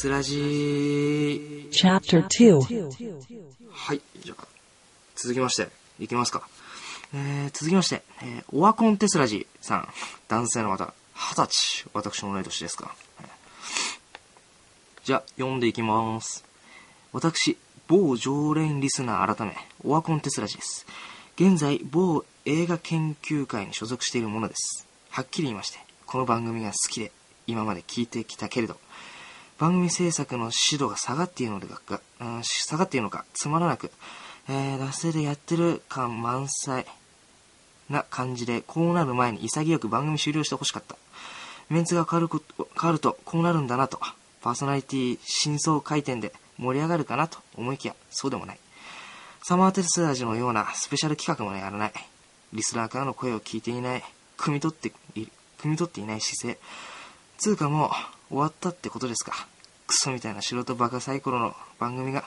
[0.00, 1.68] スラジー。
[1.68, 2.90] Chapter 2
[3.70, 4.00] はい。
[4.22, 4.46] じゃあ、
[5.14, 6.48] 続きまして、いきますか。
[7.12, 9.88] えー、続きまして、えー、オワコンテスラジさん。
[10.26, 11.84] 男性の方、二十歳。
[11.92, 12.86] 私の同い年ですか。
[13.18, 13.26] はい
[15.04, 16.46] じゃあ、読んでいきます。
[17.12, 19.54] 私、某常連リスナー改め、
[19.84, 20.86] オワコンテスラジです。
[21.36, 24.86] 現在、某映画研究会に所属しているものです。
[25.10, 27.12] はっきり言いまして、この番組が好きで、
[27.46, 28.78] 今まで聞いてきたけれど、
[29.60, 33.90] 番組制作の指導が下がっているのかが、うん下がっているのか、つまらなく、
[34.48, 36.86] えー、惰性でやってる感満載
[37.90, 40.96] な感じで、こうなる前に潔く番組終了してほしかった。
[41.68, 44.00] メンツが変わること変わるとこうなるんだなと、
[44.40, 48.58] パーソナリティ真相回転で盛り上がるかなと思いきや、そうでもない。
[49.42, 51.92] サマーテスラジのようなスペシャル企画もやらない。
[52.54, 54.02] リスナーからの声を聞いていない、
[54.38, 56.58] 汲み取ってい、汲み取っていない姿勢。
[57.36, 57.90] つうかもう
[58.30, 59.46] 終わったってことですか。
[59.86, 62.24] クソみたいな素人バカサイコロの番組が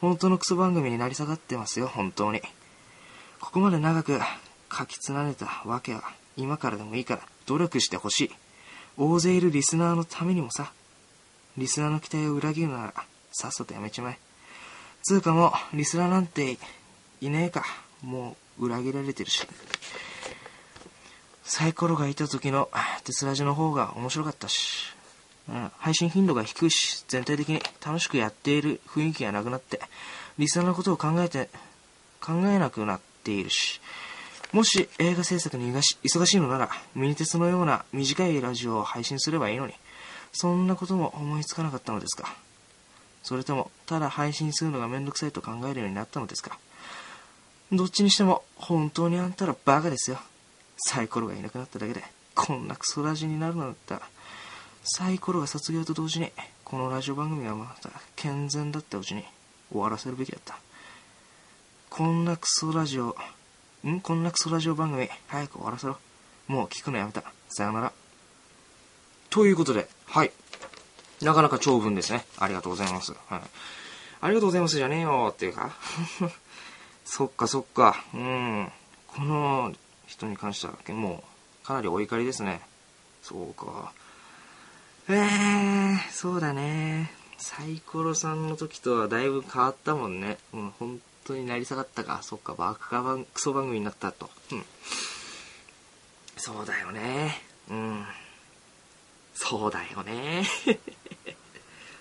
[0.00, 2.42] 本当のクソ番組になり下がってますよ、本当に。
[3.40, 4.20] ここまで長く
[4.70, 6.02] 書き連ねたわけは
[6.36, 8.30] 今からでもいいから努力してほしい。
[8.98, 10.72] 大勢いるリスナーのためにもさ。
[11.56, 12.94] リスナーの期待を裏切るなら
[13.32, 14.18] さっさとやめちまえ。
[15.02, 16.58] つうかもうリスナーなんて
[17.22, 17.64] いねえか。
[18.02, 19.46] もう裏切られてるし。
[21.44, 22.68] サイコロがいた時の
[23.04, 24.95] テスラジの方が面白かったし、
[25.78, 29.80] 配信頻度が低いし、全体的に楽しくやっている雰囲気がなくなって、
[30.38, 31.48] リスナーのことを考えて、
[32.20, 33.80] 考えなくなっているし、
[34.52, 39.74] もし映画制作に忙しいのなら、ミニテスのような短いラジオを配信すればいいのに、
[40.32, 42.34] そんなことも思いつかなかったのですか？
[43.22, 46.58] それとも、ただ配信するのがめんどくさいと考えるようになったのですか？
[47.72, 50.18] どっちにしても、本当にあんたらバカですよ。
[50.76, 54.02] サイコロがいなくなっただけで、こんなクソラジになるのだった、
[54.88, 56.30] サイコロが卒業と同時に、
[56.62, 59.24] このラジオ番組はまた健全だったうちに
[59.72, 60.60] 終わらせるべきだった。
[61.90, 63.16] こんなクソラジオ、
[63.84, 64.00] ん？
[64.00, 65.98] こんなクソラジオ番組、早く終わらせろ。
[66.46, 67.24] もう聞くのやめた。
[67.48, 67.92] さよなら。
[69.28, 70.30] ということで、はい。
[71.20, 72.24] なかなか長文ですね。
[72.38, 73.12] ありがとうございます。
[73.26, 73.40] はい。
[74.20, 75.72] ありがとうございますじゃねえよっていうか。
[77.04, 78.04] そっかそっか。
[78.14, 78.70] うん。
[79.08, 79.72] この
[80.06, 81.24] 人に関しては、も
[81.62, 82.60] う、かなりお怒りですね。
[83.22, 83.92] そうか。
[85.08, 87.12] えー、そうだね。
[87.38, 90.36] サイコロさんの時とはだいぶ変わったもんね。
[90.52, 92.20] う、本当になり下がったか。
[92.22, 94.28] そっか、バカ番、クソ番組になったと。
[94.50, 94.64] うん。
[96.36, 97.40] そうだよね。
[97.70, 98.04] うん。
[99.34, 100.44] そうだよね。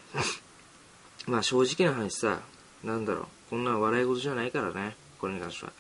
[1.28, 2.40] まあ正直な話さ、
[2.84, 3.28] なんだろう。
[3.52, 4.96] こんな笑い事じゃないからね。
[5.20, 5.74] これに関しては。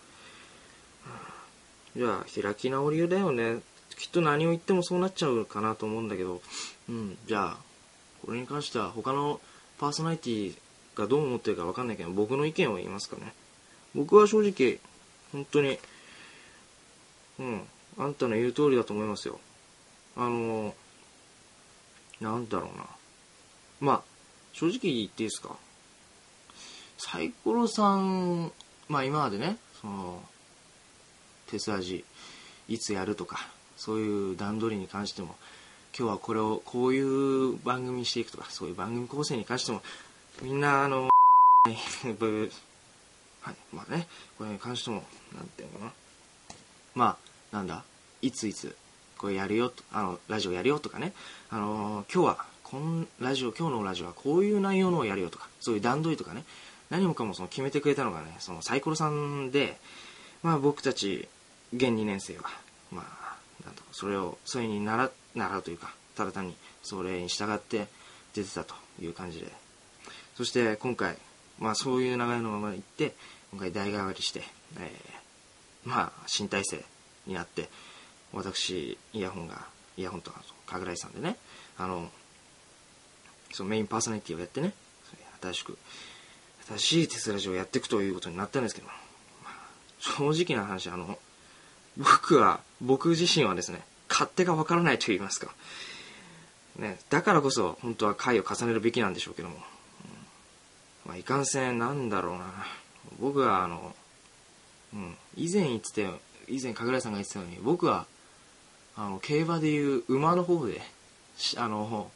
[1.96, 3.62] じゃあ、開き直りだよね。
[3.97, 6.42] きっと何を言ってもそうなっちゃうかなと思うんだけど、
[6.90, 7.57] うん、じゃあ、
[8.25, 9.40] これに関しては他の
[9.78, 10.57] パーソナリティ
[10.96, 13.34] がどう思ってるかわかんないけど、僕の意見を言いますかね。
[13.94, 14.79] 僕は正直、
[15.31, 15.78] 本当に、
[17.40, 17.62] うん、
[17.97, 19.40] あんたの言う通りだと思いますよ。
[20.16, 20.74] あの、
[22.22, 22.85] なんだろうな。
[23.81, 24.01] まあ、
[24.53, 25.56] 正直言っていいですか。
[26.97, 28.51] サイコロさん、
[28.88, 30.24] まあ今までね、その、
[31.47, 32.06] テスラジ、
[32.68, 35.35] いつやるとか、そういう段取りに関しても、
[35.97, 39.81] 今日はこれをこういう番組にしていくとか、そういう番組構成に関しても、
[40.41, 41.09] みんな、あの、は
[41.69, 41.78] い、
[43.73, 44.06] まあね、
[44.38, 45.91] これに関しても、なんていうのかな。
[46.95, 47.17] ま
[47.53, 47.85] あ、なんだ、
[48.22, 48.75] いついつ、
[49.17, 51.13] これやるよ、あの、ラジオやるよとかね、
[51.50, 56.44] あの、今日は、こん、ラジオ、今日のラジオはこういう内容のをやるよとか、そういう段取りとかね、
[56.89, 59.77] 何もかもその決めてくれたのがね、そのサイコロさんで、
[60.44, 61.29] まあ僕たち、
[61.73, 62.50] 現2年生は、
[62.91, 67.88] まあ、なんとそれを、それに習って習うというか、ただ単にそれに従って
[68.34, 69.51] 出てたという感じで。
[70.35, 71.18] そして今回、
[71.59, 73.13] まあそういう流れのまま行って、
[73.51, 74.44] 今回代替わりして、
[74.79, 76.83] えー、まあ新体制
[77.27, 77.69] になって、
[78.33, 79.65] 私、イヤホンが、
[79.98, 81.38] イヤホンとか、かぐらいさんでね、
[81.77, 82.10] あの、
[83.54, 84.74] そのメインパーソナリティをやってね、
[85.42, 85.77] 新しく、
[86.68, 89.56] 新しいテスラジオをやっていくということになったんですけど、まあ
[90.00, 91.18] 正直な話、あの、
[91.98, 95.54] 僕は、僕自身はですね、勝手がわからないと言いますか。
[96.78, 99.57] ね、だからこそ、本当は回を重ねるべきなんでしょうけども。
[101.06, 102.66] まあ、いかんせん、なんだろうな。
[103.19, 103.96] 僕は、あの、
[104.94, 108.06] うん、以前言ってたよ、以前、神楽さんが言ってたように、僕は、
[108.98, 110.81] あの、競馬でいう馬の方で、
[111.58, 112.12] あの、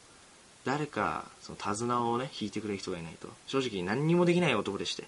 [0.64, 5.04] 誰か、その手綱をね、引いてくれる人がいないと、正直何にもできない男でして、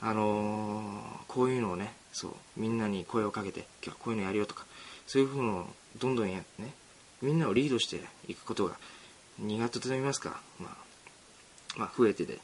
[0.00, 4.66] あのーこういうのをね、そう、みんなに声をかけて、今日はこういうのやるよとか、
[5.06, 6.74] そういうふうのどんどんやね、
[7.22, 8.76] みんなをリードしていくことが
[9.38, 12.38] 苦手と言いますか、まあ、まあ増えてて。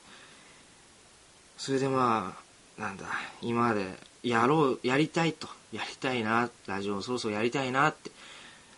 [1.56, 2.37] それでま
[2.78, 3.06] あなんだ
[3.40, 3.87] 今まで
[4.22, 5.48] やろうやりたいと。
[5.72, 8.10] やりたいなラジオそろそろやりたいなって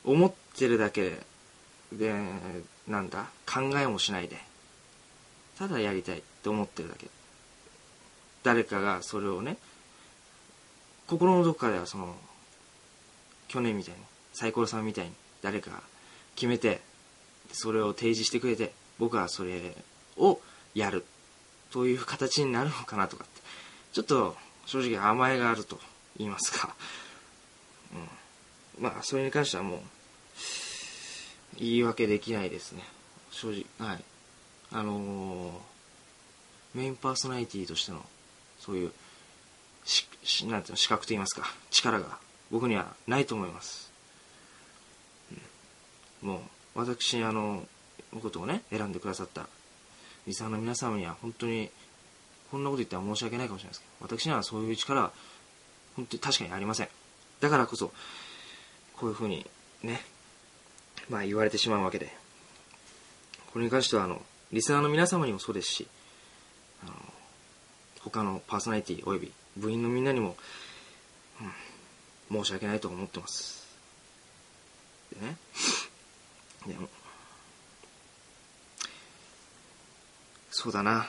[0.05, 1.19] 思ってるだけ
[1.93, 2.13] で
[2.89, 4.37] なんだ考えもしないで
[5.59, 7.09] ただやりたいって思ってるだけ。
[8.43, 9.59] 誰かがそれをね
[11.07, 12.17] 心のどこかではその
[13.49, 14.01] 去年みたいに
[14.39, 15.11] サイコロさんみたいに
[15.43, 15.83] 誰かが
[16.37, 16.81] 決めて
[17.51, 19.75] それを提示してくれて僕はそれ
[20.17, 20.41] を
[20.77, 21.05] やる。
[21.73, 23.43] という形になるのかなとかって。
[23.93, 25.81] ちょっと正直甘えがあると
[26.17, 26.73] 言いますか、
[28.79, 29.81] うん、まあそれに関してはもう
[31.59, 32.85] 言い訳できないですね。
[33.33, 34.05] 正直はい。
[34.71, 35.53] あのー、
[36.75, 38.05] メインパーソナリティとしての
[38.61, 38.93] そういう
[39.85, 40.07] し
[40.47, 41.45] なんていうの資格と言いますか。
[41.71, 42.19] 力が
[42.53, 43.88] 僕にはないと思います、
[46.23, 47.67] もう私あの
[48.13, 49.47] のことをね選んでくださった
[50.27, 51.71] リサーの皆様には本当に
[52.51, 55.13] こんなこと言ったら申し訳ないかもしれないですけど私にはそういう力は
[55.97, 56.89] 本当に確かにありません。
[57.41, 57.93] だからこそ
[58.97, 59.47] こういうふうに
[59.83, 60.01] ね
[61.09, 62.13] まあ言われてしまうわけで
[63.53, 64.23] これに関してはあの
[64.53, 65.89] リスナーの皆様にもそうですし
[66.83, 66.93] あの
[68.01, 70.37] 他のパーソナリティおよび部員のみんなにも、
[72.31, 73.67] うん、申し訳ないと思ってます。
[75.19, 75.37] でね
[76.67, 76.89] でも。
[80.51, 81.09] そうだな。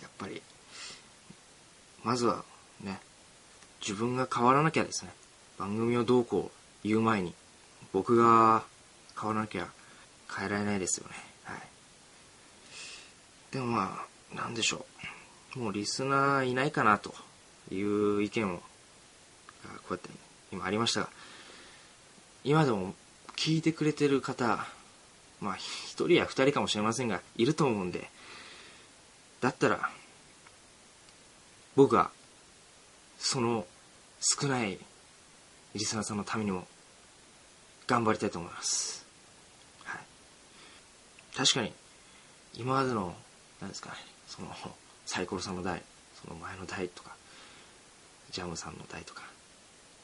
[0.00, 0.42] やっぱり。
[2.04, 2.44] まずは
[2.82, 2.98] ね
[3.80, 5.10] 自分が変わらなきゃですね。
[5.58, 6.50] 番組をどうこ
[6.84, 7.34] う言う前に
[7.92, 8.64] 僕が
[9.18, 9.68] 変わらなきゃ
[10.34, 11.14] 変えられないですよね。
[11.44, 11.58] はい。
[13.52, 14.84] でもまあなんでしょ
[15.54, 15.58] う。
[15.58, 17.14] もうリスナーいないかなと
[17.70, 18.62] いう意見もこ
[19.90, 20.08] うやって
[20.50, 21.08] 今ありましたが
[22.42, 22.94] 今でも
[23.36, 24.66] 聞いてくれてる方
[25.40, 25.58] まあ1
[25.94, 28.08] 人や2人かもしれませんがいると思うんで
[29.40, 29.90] だったら
[31.74, 32.10] 僕は
[33.18, 33.66] その
[34.20, 34.78] 少ない
[35.74, 36.66] リスナーさんのためにも
[37.86, 39.04] 頑張りたいと思います、
[39.84, 41.72] はい、確かに
[42.54, 43.14] 今までの
[43.60, 43.96] 何ですかね
[44.26, 44.48] その
[45.06, 45.82] サイコロさんの代
[46.22, 47.16] その前の代とか
[48.30, 49.22] ジャムさんの代とか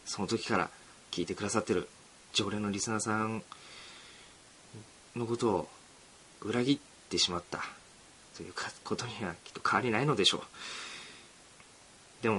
[0.04, 0.70] その時から
[1.10, 1.88] 聞いてくださってる
[2.38, 3.42] 常連のリスナーさん
[5.16, 5.68] のことを
[6.42, 6.78] 裏切っ
[7.10, 7.64] てしまった
[8.36, 8.52] という
[8.84, 10.42] ことにはきっと変わりないのでしょう。
[12.22, 12.36] でも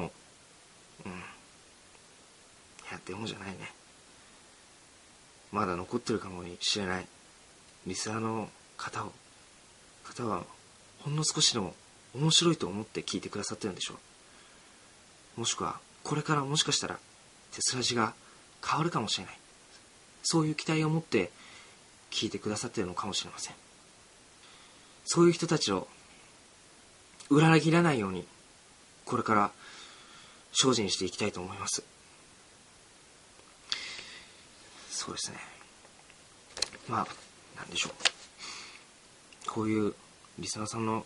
[1.05, 1.11] うん。
[1.11, 1.15] い
[2.89, 3.73] やでもじゃないね。
[5.51, 7.07] まだ残ってるかもしれない。
[7.85, 9.11] リスナーの方を。
[10.05, 10.45] 方は
[10.99, 11.75] ほんの少しでも
[12.15, 13.95] 面白いと思って聞いてくださってるんでしょ
[15.35, 15.41] う。
[15.41, 16.95] もしくはこれからもしかしたら
[17.51, 18.13] テスラジが
[18.65, 19.39] 変わるかもしれない。
[20.23, 21.31] そういう期待を持って
[22.11, 23.55] 聞いてくださってるのかもしれません。
[25.05, 25.87] そういう人たちを
[27.29, 28.25] 裏切らないように
[29.05, 29.51] これから
[30.53, 31.83] 精進していきたいと思います。
[34.89, 35.37] そうですね。
[36.87, 37.07] まあ
[37.57, 39.49] なんでしょう。
[39.49, 39.95] こういう
[40.37, 41.05] リスナーさんの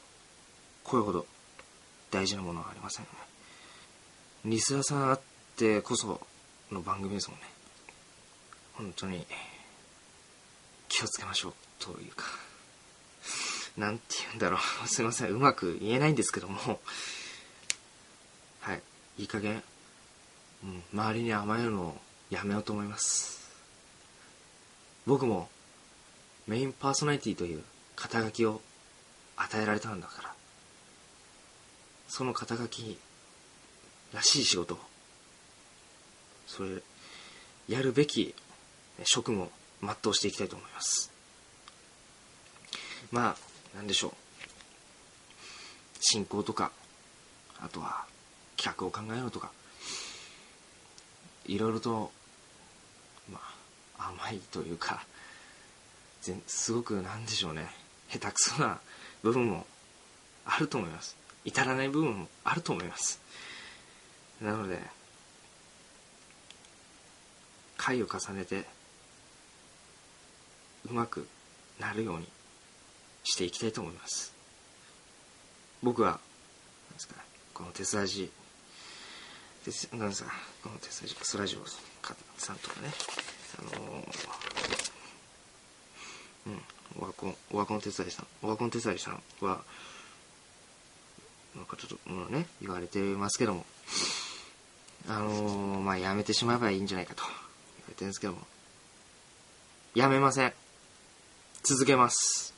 [0.84, 1.26] 声ほど
[2.12, 3.18] 大事なものはありませんよね。
[4.46, 5.22] リスナーさんあっ
[5.56, 6.20] てこそ
[6.72, 7.53] の番組ですもんね。
[8.74, 9.26] 本当に
[10.90, 12.26] 気をつけましょうというか
[13.78, 14.60] なんて言うんだろう。
[14.88, 16.82] すいませんうまく言えないんですけども。
[18.62, 18.84] はい。
[19.18, 19.64] いい加減、
[20.64, 23.50] うん、周りに甘えるのをやめようと思います。
[25.06, 25.50] 僕も
[26.48, 27.64] メインパーソナリティという
[27.96, 28.62] 肩書きを
[29.36, 30.34] 与えられたんだから。
[32.08, 33.00] その肩書き
[34.14, 34.78] らしい仕事
[36.46, 36.84] それ
[37.68, 38.36] やるべき
[39.04, 41.12] 職務を全うしていきたいと思います。
[43.12, 43.36] まあ
[43.76, 44.12] 何でしょう。
[46.00, 46.72] 進行とか
[47.60, 48.06] あとは
[48.58, 49.52] 企画を考えるとか。
[51.46, 52.12] いろいろと
[53.30, 53.40] ま
[53.98, 55.06] あ甘いというか
[56.48, 57.68] すごくなんでしょうね。
[58.10, 58.80] 下手くそな
[59.24, 59.66] 部分も
[60.46, 61.18] あると思います。
[61.44, 63.20] 至らない部分もあると思います。
[64.42, 64.80] なので
[67.76, 68.66] 回を重ねて
[70.90, 71.28] うまく
[71.80, 72.28] なるように
[73.24, 74.34] していきたいと思います。
[75.82, 76.20] 僕はなん
[76.94, 77.16] ですか
[77.54, 78.32] このテスラジ
[79.94, 80.32] なんですか
[80.64, 81.60] このテスラジスラジオ
[82.38, 82.90] さんとかね
[83.60, 84.06] あのー、
[86.48, 86.62] うん
[87.00, 89.62] オワコンオワコン手伝いさんオワコン手伝いさんは
[91.56, 93.66] なんかちょっともうね言われてますけども
[95.10, 97.38] あのー、まあやめてしまえばいいんじゃないかと言わ
[97.90, 98.40] れてるんですけども
[99.96, 100.54] やめません。
[101.64, 102.54] 続けます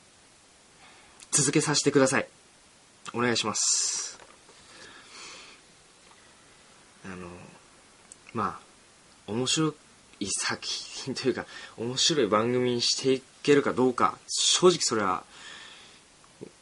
[1.36, 2.28] 続けさせてください。
[3.14, 4.18] お願いします。
[7.04, 7.28] あの、
[8.34, 9.74] まあ、面白
[10.22, 11.46] い作品というか、
[11.78, 15.26] 面白い番組にしていけるかどうか、正直それは、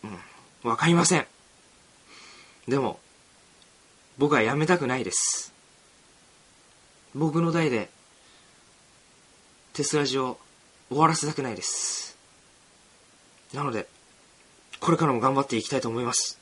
[0.03, 1.27] うん、わかりません。
[2.67, 2.99] でも、
[4.17, 5.53] 僕はやめたくないです。
[7.13, 7.91] 僕の代で、
[9.73, 10.39] テスラジを
[10.89, 12.12] 終わらせたくないです。
[13.53, 13.87] なので、
[14.79, 16.39] これからも頑張っていきたいと思います。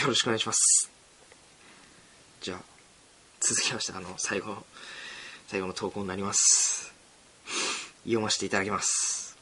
[0.00, 0.90] よろしくお願いします。
[2.42, 2.58] じゃあ、
[3.40, 4.56] 続きまして、あの、最後、
[5.48, 6.92] 最後の投稿になります。
[8.04, 9.36] 読ませていただきます。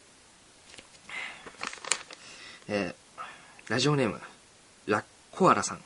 [2.68, 3.02] えー
[3.68, 4.20] ラジオネーム、
[4.86, 5.80] ラッコアラさん。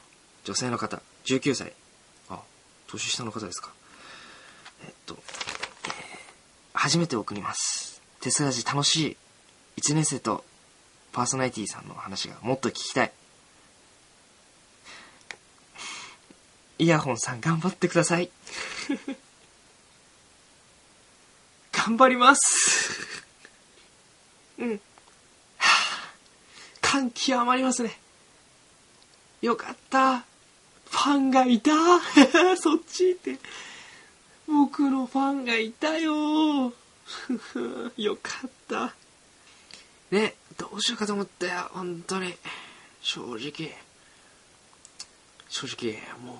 [0.44, 1.72] 女性の方、19歳。
[2.28, 2.40] あ、
[2.88, 3.70] 年下の方ですか。
[4.82, 5.16] えっと、
[5.86, 5.92] えー
[6.72, 8.02] 初めて送ります。
[8.20, 9.16] テスラジ楽しい。
[9.78, 10.44] 1年生と
[11.12, 13.12] パーソナリティさんの話がもっと聞きたい。
[16.78, 18.30] イヤホンさん頑張ってください。
[21.72, 23.24] 頑張ります。
[24.58, 24.70] うん。
[24.72, 24.78] は
[25.58, 26.10] あ
[26.82, 27.98] 感極まりますね。
[29.40, 30.18] よかった。
[30.18, 31.72] ファンがいた。
[32.56, 33.38] そっちって。
[34.46, 36.72] 僕のファンがいたよ。
[37.96, 38.94] よかった。
[40.10, 42.34] ね、どうしようかと思ったよ、本当に。
[43.00, 43.76] 正直。
[45.48, 46.38] 正直、も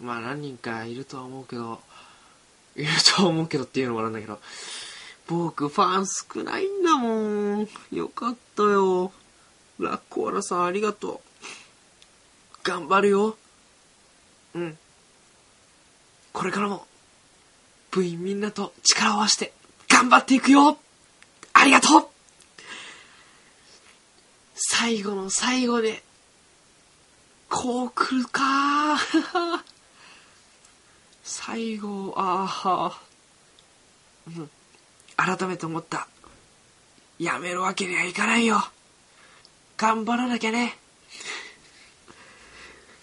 [0.00, 1.80] う、まあ何人かいるとは思うけど、
[2.76, 4.38] いるとは思うけどっていうのもなんだけど、
[5.26, 7.68] 僕ファン少ないんだもん。
[7.92, 9.12] よかったよ。
[9.78, 11.20] ラッコーラさんありがとう。
[12.62, 13.36] 頑張るよ。
[14.54, 14.78] うん。
[16.32, 16.86] これからも、
[17.90, 19.52] 部員みんなと力を合わせて、
[19.88, 20.78] 頑張っていくよ
[21.52, 22.08] ありがとう
[24.62, 26.02] 最後の最後で、
[27.48, 28.98] こう来るか
[31.24, 33.00] 最後、ああ、
[34.26, 34.50] うん。
[35.16, 36.06] 改めて思った。
[37.18, 38.62] やめるわけにはいかないよ。
[39.78, 40.76] 頑張らなきゃね。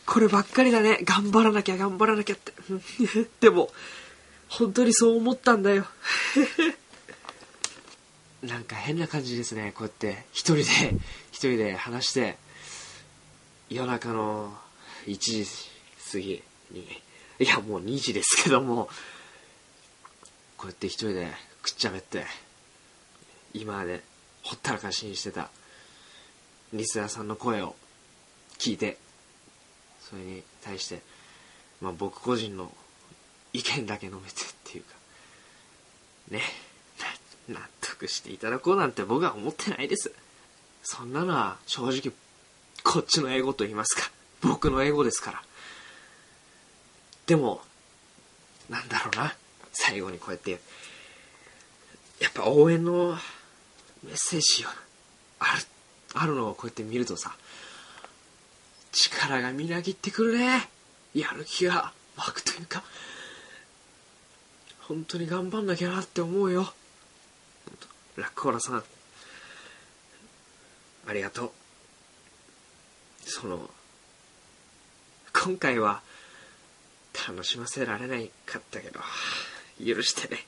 [0.06, 1.00] こればっかりだね。
[1.04, 2.54] 頑張らなきゃ、頑張らなきゃって。
[3.42, 3.72] でも、
[4.48, 5.88] 本当にそう思ったんだよ。
[8.44, 9.72] なんか変な感じですね。
[9.76, 10.64] こうやって、一人で、
[11.32, 12.38] 一人で話して、
[13.70, 14.56] 夜中の
[15.06, 15.48] 1時
[16.12, 17.02] 過ぎに、
[17.40, 18.90] いやもう2時ですけども、
[20.56, 22.28] こうやって一人でくっちゃべって、
[23.54, 24.04] 今まで
[24.44, 25.50] ほったらかしにしてた
[26.74, 27.76] リスナーさんの声を
[28.60, 28.98] 聞いて、
[30.00, 31.02] それに対して、
[31.82, 32.72] まあ僕個人の
[33.52, 34.96] 意見だけ述べてっていうか、
[36.30, 36.42] ね、
[37.48, 37.70] な納
[38.06, 40.12] していただこうなんて僕は思ってないです。
[40.84, 42.14] そんなのは正直、
[42.84, 44.12] こっちのエゴと言いますか、
[44.42, 45.44] 僕のエゴですから。
[47.26, 47.62] でも、
[48.70, 49.36] なんだろうな、
[49.74, 50.60] 最後にこうやって、
[52.20, 53.18] やっぱ応援の
[54.04, 54.74] メッセージが
[55.40, 55.64] ある、
[56.14, 57.36] あるのをこうやって見るとさ、
[58.92, 60.70] 力がみなぎってくるね。
[61.14, 62.84] やる気が湧くというか、
[64.82, 66.74] 本当に頑張んなきゃなって思うよ。
[68.18, 68.84] ラッコーラさん、
[71.08, 71.52] ありがとう。
[73.20, 73.70] その、
[75.34, 76.02] 今回は
[77.28, 79.00] 楽しませられないかったけど、
[79.86, 80.48] 許してね。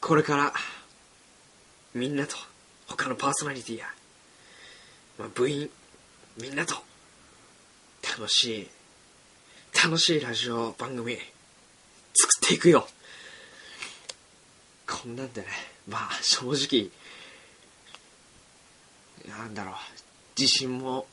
[0.00, 0.54] これから、
[1.92, 2.36] みんなと、
[2.86, 3.86] 他のパーソナリティや、
[5.18, 5.68] まあ、部員、
[6.40, 6.76] みんなと、
[8.18, 8.70] 楽しい、
[9.84, 11.18] 楽しいラジオ番組、
[12.14, 12.88] 作っていくよ。
[15.02, 15.46] こんなんでね、
[15.88, 16.90] まあ正直、
[19.34, 19.74] なんだろう、
[20.38, 21.06] 自信も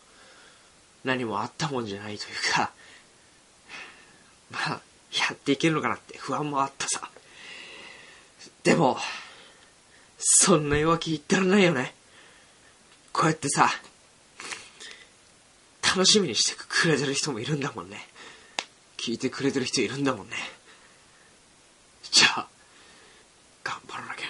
[1.05, 2.71] 何もあったもんじゃないというか、
[4.51, 7.09] まあ、やっていけるのかなって不安もあったさ。
[8.63, 8.97] でも、
[10.17, 11.95] そんな弱気言ってらんないよね。
[13.13, 13.69] こうやってさ、
[15.81, 18.05] 楽しみにしてくれてる人もいるんだもんね。
[18.97, 20.35] 聞いてくれてる人いるんだもんね。
[22.11, 22.47] じゃあ、
[23.63, 24.25] 頑張らなきゃ。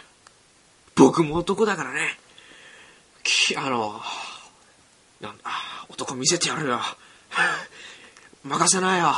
[1.07, 2.19] 僕も男だからね。
[3.23, 4.01] き、あの、
[5.21, 5.43] なんだ、
[5.87, 6.81] 男見せてやるよ。
[8.43, 9.13] 任せないよ。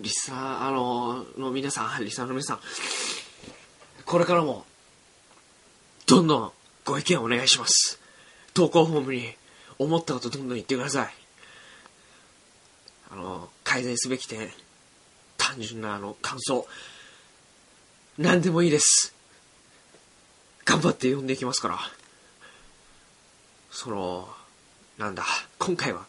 [0.00, 2.60] リスナー、あの、の皆さん、リスナーの皆さん、
[4.04, 4.64] これからも、
[6.08, 6.52] どんどん
[6.84, 8.00] ご意見お願いします。
[8.52, 9.36] 投稿フォームに
[9.78, 11.14] 思ったことどんどん言ってください。
[13.12, 14.50] あの、改善すべき点、
[15.36, 16.66] 単純なあの、感想、
[18.18, 19.19] 何でもいいです。
[20.64, 21.78] 頑張って読んでいきますから。
[23.70, 24.28] その、
[24.98, 25.24] なんだ、
[25.58, 26.06] 今回は、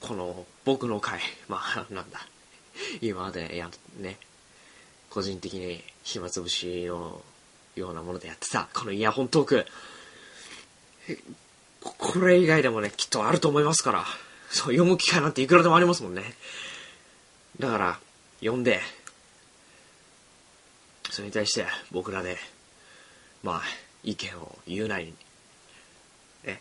[0.00, 2.26] この、僕の回、まあ、なんだ、
[3.00, 4.18] 今までや、ね、
[5.10, 7.22] 個人的に暇つぶしの
[7.76, 9.66] ようなものでやってた、このイヤホントーク、
[11.82, 14.04] これ以外でもね、きっとあると思いますから、
[14.50, 16.34] そう、読む機会なんていくらでもありますもんね。
[17.60, 17.98] だから、
[18.40, 18.80] 読んで、
[21.10, 22.38] それに対して僕らで、
[23.42, 23.62] まあ、
[24.04, 25.14] 意見を言うなり、
[26.44, 26.60] ね、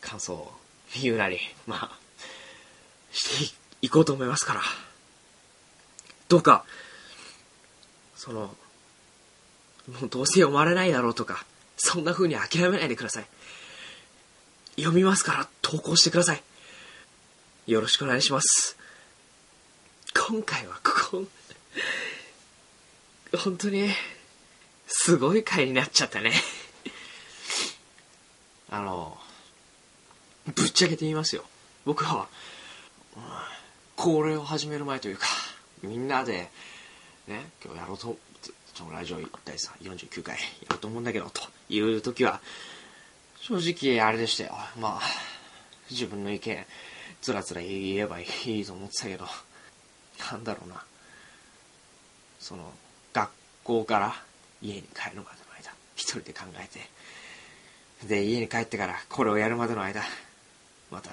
[0.00, 0.52] 感想を
[1.00, 1.98] 言うなり、まあ、
[3.12, 4.60] していこうと思いますから、
[6.28, 6.64] どうか、
[8.16, 8.54] その、
[10.00, 11.44] もうどうせ読まれないだろうとか、
[11.76, 13.26] そんな風に諦めないでください。
[14.76, 16.42] 読みますから投稿してください。
[17.66, 18.76] よろしくお願いします。
[20.14, 21.24] 今回はここ、
[23.38, 23.88] 本当に、
[24.94, 26.32] すごい回になっちゃったね。
[28.70, 29.18] あの、
[30.54, 31.44] ぶっちゃけて言いますよ。
[31.84, 32.28] 僕は、
[33.96, 35.26] これを始める前というか、
[35.82, 36.50] みんなで、
[37.26, 38.16] ね、今日やろうと、
[38.74, 42.40] そのラジオ第49回やろうと思うんだけど、という時は、
[43.40, 44.52] 正直あれでしたよ。
[44.78, 45.02] まあ、
[45.90, 46.66] 自分の意見、
[47.22, 49.26] つらつら言えばいいと思ってたけど、
[50.30, 50.84] なんだろうな。
[52.38, 52.72] その、
[53.14, 53.30] 学
[53.64, 54.31] 校から
[54.62, 55.24] 家に帰るまでの
[55.56, 60.02] 間、一人で考えて、で、家に帰ってからこれをやるまでの間、
[60.90, 61.10] また、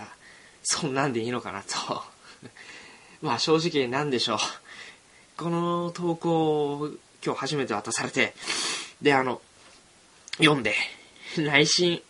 [0.63, 2.03] そんなんでいいのかなと。
[3.21, 4.39] まあ正直なんでしょう。
[5.37, 6.91] この投稿を
[7.23, 8.33] 今日初めて渡されて、
[9.01, 9.41] で、あの、
[10.37, 10.75] 読んで、
[11.37, 12.01] 内心、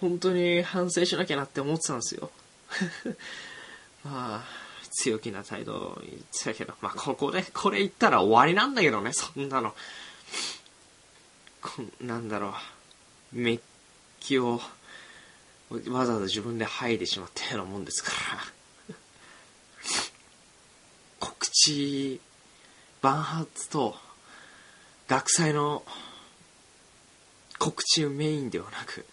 [0.00, 2.30] 本当に反省しなきゃなって思ってたんですよ。
[4.04, 4.61] まあ、
[4.92, 9.74] 強気な態度言ってたけど、まあ、ここで、これ言ったら終わりなんだけどね、そんなの。
[11.60, 12.52] こなんだろう、
[13.32, 13.60] メッ
[14.20, 14.60] キを、
[15.88, 18.12] わざわざ自分で剥いでしまったようなもんですか
[18.90, 18.96] ら。
[21.20, 22.20] 告知、
[23.00, 23.96] バンハーツと、
[25.08, 25.84] 学祭の
[27.58, 29.06] 告知メインではなく、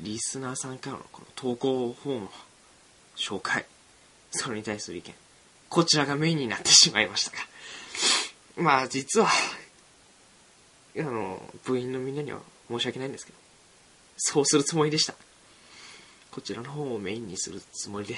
[0.00, 2.28] リスナーさんからのこの投稿フォーム
[3.20, 3.66] 紹介、
[4.30, 5.14] それに対する意見、
[5.68, 7.36] こちらがメインになってしまいましたが、
[8.56, 9.28] まあ実は、
[10.98, 13.38] あの、部員のみんなには申し訳ないんですけど、
[14.16, 15.14] そうするつもりでした。
[16.30, 18.16] こちらの方をメインにするつもりで、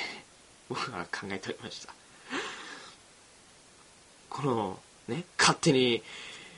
[0.68, 1.92] 僕は考えておりました。
[4.30, 6.02] この、ね、勝手に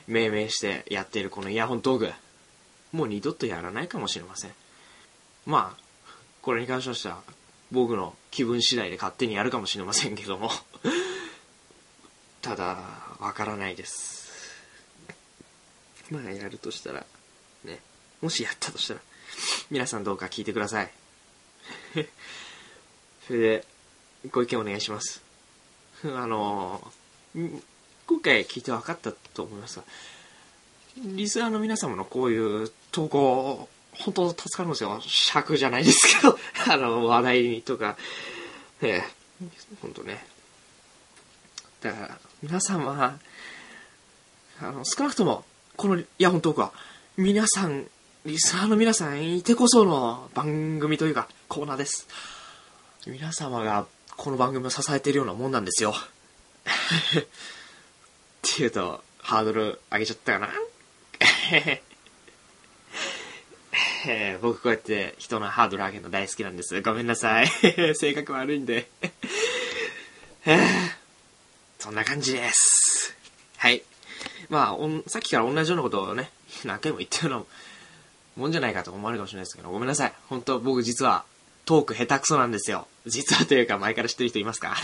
[0.07, 2.13] 命名してやっているこのイヤホントーク、
[2.91, 4.51] もう二度とやらないかもしれません。
[5.45, 7.21] まあ、これに関しましては、
[7.75, 10.49] 僕の気分次第で勝手にやるかもしれませんけども
[12.41, 12.79] ただ、
[13.19, 14.31] わからないです。
[16.09, 17.05] まあ、やるとしたら、
[17.63, 17.81] ね、
[18.21, 19.01] もしやったとしたら、
[19.69, 20.91] 皆さんどうか聞いてください。
[23.27, 23.67] それで、
[24.31, 25.21] ご意見お願いします。
[26.03, 26.93] あの、
[27.33, 29.83] 今回聞いて分かったと思いますが、
[30.97, 33.67] リスナーの皆様のこういう投稿
[33.99, 34.99] 本当助かるんですよ。
[35.01, 36.37] 尺じゃないですけど、
[36.71, 37.97] あの、話題とか、
[38.81, 39.03] ええ、
[39.81, 40.25] 本当ね。
[41.81, 43.19] だから、皆様、
[44.61, 46.71] あの、少なくとも、このイヤホントークは、
[47.17, 47.87] 皆さん、
[48.25, 52.07] リスナーの皆さんいてこその番組というか、コーナーです。
[53.05, 53.85] 皆様が
[54.17, 55.93] この番組を支えているようなもんなんですよ。
[56.65, 57.25] っ
[58.41, 60.49] ていうと、ハードル上げちゃったかな
[64.07, 66.81] えー、僕こうやって人のハードル上げるの大好きなんです。
[66.81, 67.47] ごめんなさい。
[67.95, 68.87] 性格悪いんで。
[71.79, 73.15] そんな感じです。
[73.57, 73.83] はい。
[74.49, 76.29] まあ、さっきから同じようなことをね、
[76.63, 77.47] 何回も言ってるの
[78.35, 80.13] もんじゃないかと思われるかもしれないですけど、ごめんなさい。
[80.29, 81.25] 本当僕実は
[81.65, 82.87] トーク下手くそなんですよ。
[83.07, 84.75] 実はというか前から知ってる人いますか？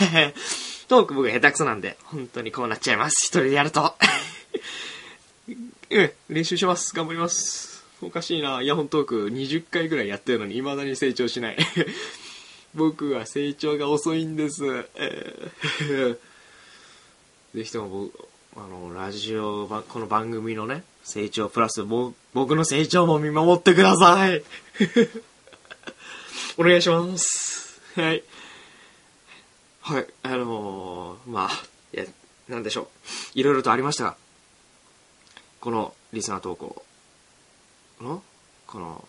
[0.88, 3.26] トーク僕下手くそなんで、本当にこうなっちゃいます。
[3.26, 3.96] 一人でやると。
[5.90, 6.94] うん、練習します。
[6.94, 7.71] 頑張ります。
[8.04, 8.60] おかしいな。
[8.62, 11.56] イヤホントーク20回ぐらいやってるのに未だに成長しない。
[12.74, 14.64] 僕は成長が遅いんです。
[14.96, 16.18] えー、
[17.54, 24.42] ぜひとも僕、あの、ラジオ、この番組のね、成長プラス、僕の成長も見守ってください。
[26.58, 27.80] お願いします。
[27.94, 28.24] はい。
[29.80, 32.06] はい、あのー、まあ、いや、
[32.48, 32.90] なんでしょ
[33.34, 33.38] う。
[33.38, 34.16] いろいろとありましたが、
[35.60, 36.84] このリスナー投稿、
[38.02, 38.22] の
[38.66, 39.08] この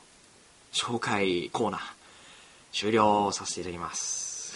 [0.72, 1.82] 紹介コーナー
[2.72, 4.56] 終了させていただきます。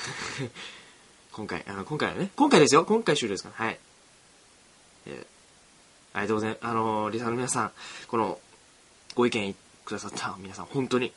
[1.34, 2.86] 今回あの今回はね今回ですよ。
[2.86, 3.66] 今回終了ですから。
[3.66, 3.80] はい、
[5.06, 5.28] え
[6.18, 6.60] ありがとうございます。
[6.64, 7.72] あの、リサの皆さん、
[8.08, 8.40] この、
[9.14, 11.14] ご意見くださった皆さん、本当に、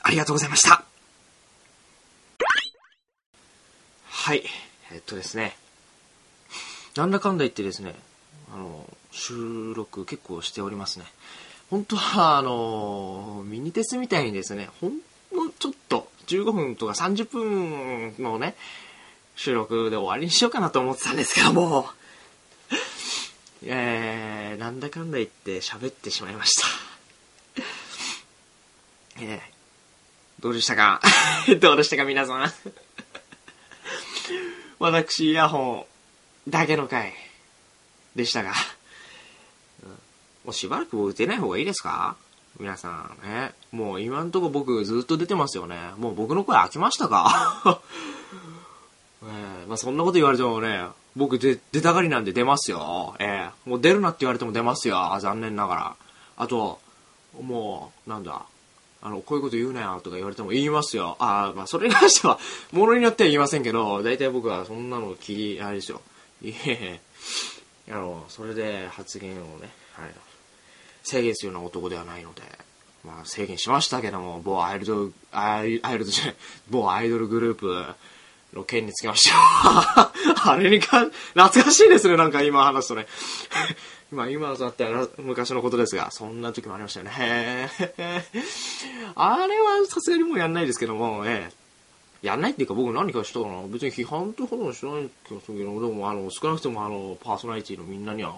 [0.00, 0.84] ありがとうございました。
[4.08, 4.44] はい。
[4.92, 5.56] えっとですね、
[6.94, 7.96] なんだかんだ言ってですね、
[8.54, 11.06] あの、収録結構しておりますね。
[11.72, 14.98] 本当は、あの、ミニテスみたいにですね、ほん
[15.32, 18.56] のちょっと、15分とか30分のね、
[19.36, 21.88] 収録で終わりにしようかなと思ってたんですけども、
[23.64, 26.66] えー、なんだかんだ言って喋ってしまいました。
[29.22, 31.00] えー、どうでしたか？
[31.58, 32.52] どうでしたか皆さん？
[34.78, 35.86] 私、イヤホ
[36.46, 37.14] ンだけの回
[38.14, 38.52] でしたが、
[40.44, 42.16] もうしばらくもう出ない方がいいですか？
[42.60, 43.52] 皆さんね。
[43.70, 45.76] もう今んとこ僕ずっと出てますよね。
[45.98, 47.80] もう僕の声飽きましたか？
[49.24, 49.26] え
[49.64, 50.84] えまあそんなこと言われてもね、
[51.16, 53.14] 僕出、出たがりなんで出ますよ。
[53.20, 55.16] ええもう出るなって言われても出ますよ。
[55.20, 55.96] 残念ながら。
[56.36, 56.80] あと、
[57.40, 58.42] もう、なんだ。
[59.04, 61.16] あの、こういうこと言うなよとか言われても言いますよ。
[61.20, 62.38] ああ、まあそれに関しては、
[62.72, 66.00] ものによっては言いませんけど、大体僕はそんなの気、あれですよ。
[66.42, 67.00] いえ、
[67.90, 70.14] あの、それで発言をね、はい、
[71.02, 72.42] 制限するような男ではないので、
[73.04, 76.36] まあ制限しましたけども、某アイドル、アイアイドルじゃない、
[76.70, 77.84] 某アイドルグループ
[78.54, 80.12] の件につきましては、
[80.44, 83.06] あれにか、懐かしいですね、なんか今話すとね。
[84.10, 87.70] ま あ今だったら昔のことですが、そんな時もありましたよね。
[89.14, 91.62] あれはさすがにもうやんないですけども、ええ
[92.22, 98.32] やんないっていうか僕何かしたかな別に批判ってほどしないけど、でもあの少なくともあのパーソナリティのみんなには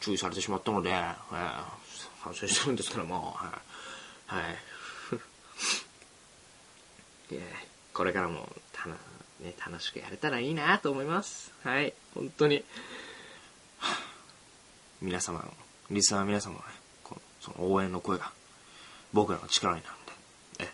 [0.00, 1.81] 注意されてしまったので、ええ
[2.22, 3.60] 反省してるんですけども、は
[4.30, 4.34] い。
[4.34, 4.58] はい。
[7.92, 8.96] これからもたな、
[9.40, 11.52] ね、楽しくやれたらいいなと思います。
[11.64, 11.92] はい。
[12.14, 12.64] 本当に。
[15.00, 15.52] 皆様の、
[15.90, 16.64] リスナーの皆様のね、
[17.02, 18.32] このその応援の声が
[19.12, 20.12] 僕らの力になるんで、
[20.66, 20.72] え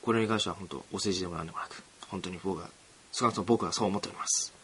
[0.00, 2.70] これに関しては本当お世辞でもなんでもなく、本当に僕は、
[3.12, 4.54] 少なくとも僕はそう思っております。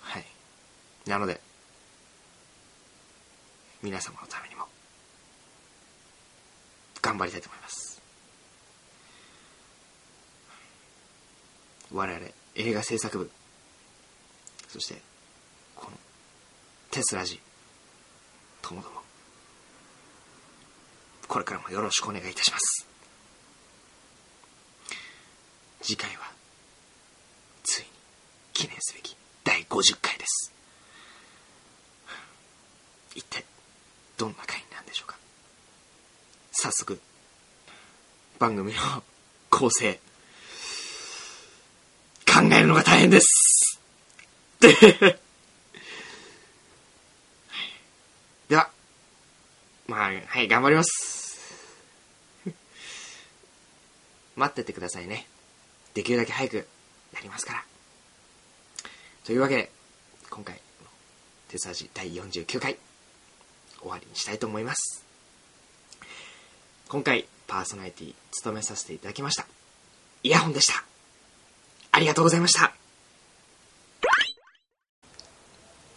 [0.00, 0.26] はい。
[1.06, 1.40] なので、
[3.82, 4.66] 皆様のためにも、
[7.00, 8.00] 頑張りたいと思います。
[11.92, 13.30] 我々、映画制作部、
[14.68, 15.00] そして、
[15.74, 15.96] この、
[16.90, 17.40] テスラジ、
[18.62, 19.00] ともども、
[21.26, 22.86] これからもよろしくお願いいたします。
[25.82, 26.30] 次回は、
[27.64, 27.86] ついに、
[28.52, 30.52] 記念すべき第50回です。
[33.14, 33.44] 一体、
[34.16, 35.16] どんな回になるんでしょうか。
[36.70, 37.00] 早速、
[38.38, 38.78] 番組の
[39.50, 39.94] 構成、
[42.24, 43.80] 考えるのが大変です。
[44.60, 44.72] で、
[48.48, 48.70] では、
[49.88, 51.40] まあ、はい、頑張ります。
[54.36, 55.26] 待っててくださいね。
[55.94, 56.68] できるだけ早く
[57.12, 57.64] やりますから。
[59.24, 59.72] というわけで、
[60.30, 60.88] 今回の
[61.48, 62.78] テスラジ第49回、
[63.80, 65.09] 終わりにしたいと思います。
[66.90, 69.46] 今回、パーソナリティ務めさせていただきました。
[70.24, 70.84] イヤホンでした。
[71.92, 72.72] ありがとうございました。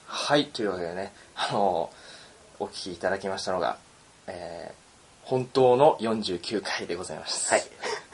[0.05, 1.89] はい、というわけでね、あの、
[2.59, 3.79] お聞きいただきましたのが、
[4.27, 4.83] えー
[5.23, 7.49] 本当の49回でございます。
[7.49, 7.63] はい。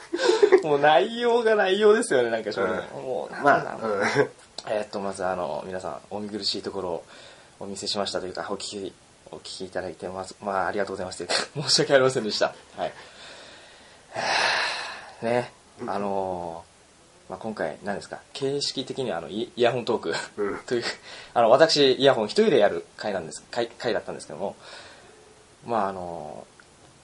[0.64, 4.02] もう内容が内容ですよね、なんかちょっと、うんもう、まあ、うん。
[4.68, 7.04] えーっと、まずあの、皆さん、お見苦しいところを
[7.58, 8.94] お見せしましたというか、お聞き、
[9.32, 12.54] お聞きいただいて、まず、まあ、ありがとうございます 申し訳ありませんでした。
[12.76, 12.88] はい。
[12.88, 12.92] は
[15.22, 15.52] あね、
[15.86, 20.58] あのーまあ、今回、何ですか、形式的にはあのイイヤホントーク、うん。
[20.66, 20.84] という、
[21.32, 24.56] あの、私、イヤホン一人でやる回なんです、回回だったんですけども、
[25.64, 26.44] まあ、あの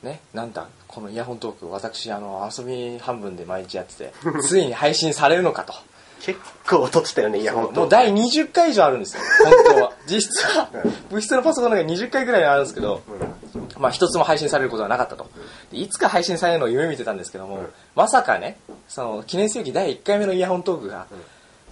[0.03, 4.12] ーね、なんだ、このイヤホントーク、私、あの、遊び半分で毎日やってて、
[4.43, 5.75] ついに配信されるのかと。
[6.27, 7.83] 結構撮ってたよね、イヤホンと。
[7.83, 9.93] もう第20回以上あるんですよ、 本当は。
[10.09, 10.69] 実質は、
[11.09, 13.01] 物質のパソコンの中に20回ぐらいあるんですけど、
[13.79, 15.29] まあ一つも配信されることはなかったと。
[15.71, 18.59] でいつか配信されるのを夢見てたんですけども、うんまさかね、
[18.89, 21.07] その、記念すべき第1回目のイヤホントークが、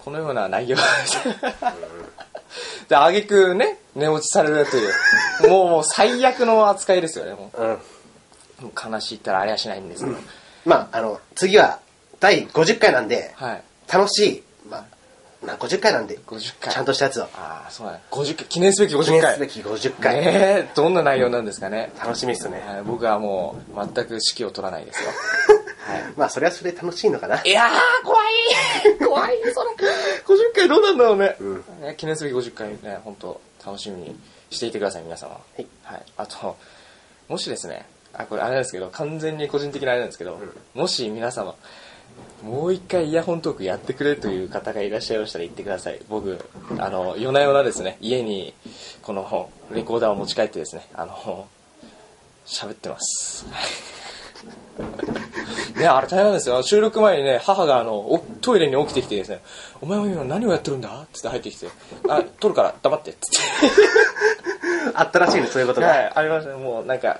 [0.05, 0.77] このような内容
[2.87, 4.93] で、あげくね、寝落ちされるという、
[5.49, 7.73] もうもう最悪の扱いですよね、もうん。
[7.73, 7.79] う。
[8.61, 10.15] もう悲しいったらありゃしないんですけど、
[10.63, 11.79] まあ、あの、次は、
[12.21, 13.63] 第50回なんで、はい。
[13.91, 14.43] 楽しい、
[15.45, 16.73] まあ、まあ、50回なんで、50回。
[16.73, 18.01] ちゃんとしたやつを、ああ、そうだね。
[18.11, 19.05] 50回、記念すべき50回。
[19.05, 20.15] 記念すべき50回。
[20.15, 21.91] ねえ、どんな内容なんですかね。
[21.99, 22.63] 楽しみっすね。
[22.65, 25.09] はい僕はもう全く指揮を取らないですよ。
[26.17, 27.41] まあ、それはそれで楽しいのかな。
[27.43, 28.27] いやー、怖い
[29.05, 29.69] 怖い、それ。
[30.25, 31.35] 50回どうなんだろうね。
[31.39, 36.55] うんね記念すべき50回ね、本当楽しみにしていてください皆様はいはい、あと
[37.27, 40.39] もしですねあこれあれなんですけど完全に個人的なあれなんですけど、
[40.73, 41.55] もし皆様
[42.43, 45.99] もう一回イヤホントークやってくれという方がいらっしゃいましたら言ってください。
[46.09, 46.39] 僕
[46.77, 47.97] あの夜な夜なですね。
[48.01, 48.53] 家に
[49.01, 50.87] このレコーダーを持ち帰ってですね。
[50.93, 51.47] あの
[52.45, 53.45] 喋ってます。
[55.77, 56.61] ねあれ大変なんですよ。
[56.61, 59.41] 収録前にね母があのおトイレに起きてきてですね
[59.81, 61.67] 「お前は今何をやってるんだ?」っつって入ってきて
[62.07, 63.75] 「あ撮るから黙って」っつって。
[64.93, 65.87] あったらしいね、そういうことが。
[65.87, 66.57] はい、ありましたね。
[66.57, 67.19] もうなんか、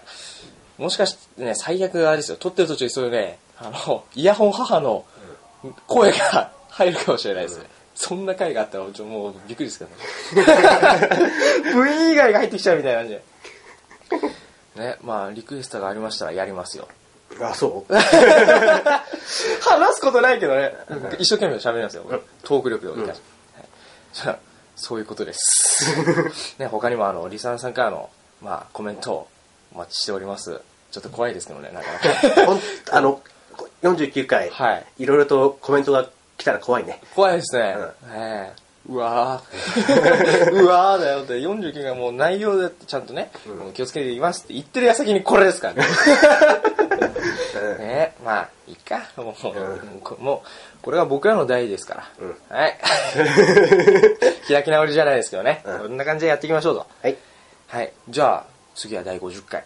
[0.77, 2.37] もしかしてね、最悪あれですよ。
[2.37, 5.05] 撮ってる途中にそういうね、あの、イヤホン母の
[5.87, 7.65] 声が入るかもしれないですね。
[7.95, 9.97] そんな回があったら、ちょもうびっくりですけどね。
[11.73, 13.23] 部員以外が入ってきちゃうみたいな感じで。
[14.75, 16.87] ね、まあ、リクエストがありましたらやりますよ。
[17.41, 17.93] あ、そう？
[17.93, 18.11] 話
[19.95, 20.73] すことないけどね、
[21.19, 22.03] 一生懸命喋りますよ。
[22.43, 23.23] トーク力を生かして。
[23.57, 23.67] はい
[24.13, 24.39] じゃあ、
[24.77, 26.55] そういうことです。
[26.57, 28.09] ね、他にもあの、リサーさんからの、
[28.41, 29.27] まあ、コメントを
[29.73, 30.61] お待ちしております。
[30.91, 31.99] ちょっと怖いですけどね、なかな
[32.47, 32.53] か。
[32.91, 33.21] あの、
[33.83, 34.85] 49回、はい。
[34.99, 37.01] いろいろとコメントが来たら怖いね。
[37.15, 37.75] 怖いですね。
[38.13, 45.83] ええうわー うわーだよって、49がもう内容だってちゃんとね、もう気をつけていきますって言ってる矢先にこれですからね。
[47.79, 49.09] ねまあ、いいか。
[49.17, 52.07] もう、もうこもうこれは僕らの代ですか
[52.49, 52.57] ら。
[52.57, 52.77] はい。
[54.47, 55.63] 開き直りじゃないですけどね。
[55.65, 56.85] うんこんな感じでやっていきましょうと。
[57.01, 57.17] はい。
[57.67, 57.91] はい。
[58.07, 58.43] じゃあ、
[58.75, 59.63] 次は第50回。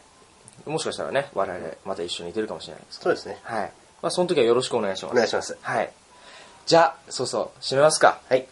[0.66, 3.00] もしかしたらね、我々また一緒に出るかもしれないです。
[3.00, 3.38] そうですね。
[3.44, 3.72] はい。
[4.02, 5.14] まあ、その時はよろしくお願いします。
[5.14, 5.58] お願いします。
[5.62, 5.92] はい。
[6.66, 8.20] じゃあ、そうそう、締めますか。
[8.30, 8.48] はい。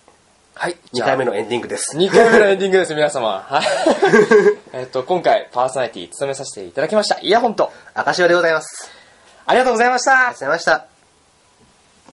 [0.55, 0.77] はい。
[0.93, 1.95] 2回目のエンディングです。
[1.97, 3.45] 2回目のエンディングです、皆様。
[3.47, 3.65] はい。
[4.73, 8.89] えっと、今回、パーソナリティ務めさせていただきました、イヤホンと、赤潮でございます。
[9.45, 10.96] ありがとうございましたありがとうございました。